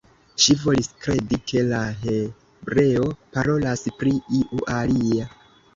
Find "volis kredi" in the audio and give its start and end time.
0.61-1.39